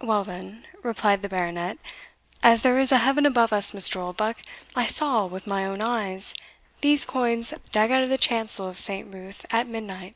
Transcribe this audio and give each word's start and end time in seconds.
"Well, 0.00 0.22
then," 0.22 0.66
replied 0.84 1.20
the 1.20 1.28
Baronet, 1.28 1.78
"as 2.44 2.62
there 2.62 2.78
is 2.78 2.92
a 2.92 2.98
heaven 2.98 3.26
above 3.26 3.52
us, 3.52 3.72
Mr. 3.72 3.96
Oldbuck, 3.96 4.38
I 4.76 4.86
saw, 4.86 5.26
with 5.26 5.48
my 5.48 5.64
own 5.64 5.80
eyes, 5.82 6.32
these 6.80 7.04
coins 7.04 7.52
dug 7.72 7.90
out 7.90 8.04
of 8.04 8.08
the 8.08 8.18
chancel 8.18 8.68
of 8.68 8.78
St. 8.78 9.12
Ruth 9.12 9.44
at 9.52 9.66
midnight. 9.66 10.14